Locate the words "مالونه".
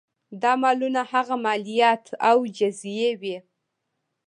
0.61-1.01